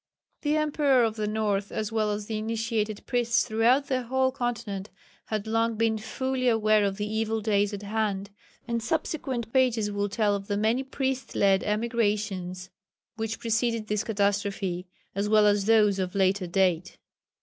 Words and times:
The 0.41 0.57
emperor 0.57 1.03
of 1.03 1.15
the 1.15 1.27
north 1.27 1.71
as 1.71 1.91
well 1.91 2.09
as 2.09 2.25
the 2.25 2.39
initiated 2.39 3.05
priests 3.05 3.43
throughout 3.45 3.85
the 3.85 4.01
whole 4.01 4.31
continent 4.31 4.89
had 5.25 5.45
long 5.45 5.75
been 5.75 5.99
fully 5.99 6.47
aware 6.49 6.83
of 6.83 6.97
the 6.97 7.05
evil 7.05 7.39
days 7.39 7.71
at 7.71 7.83
hand, 7.83 8.31
and 8.67 8.81
subsequent 8.81 9.53
pages 9.53 9.91
will 9.91 10.09
tell 10.09 10.35
of 10.35 10.47
the 10.47 10.57
many 10.57 10.81
priest 10.81 11.35
led 11.35 11.61
emigrations 11.63 12.71
which 13.15 13.37
preceded 13.37 13.85
this 13.89 14.03
catastrophe, 14.03 14.87
as 15.13 15.29
well 15.29 15.45
as 15.45 15.65
those 15.67 15.99
of 15.99 16.15
later 16.15 16.47
date. 16.47 16.97